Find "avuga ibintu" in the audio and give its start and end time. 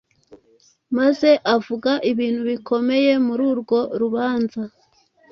1.55-2.41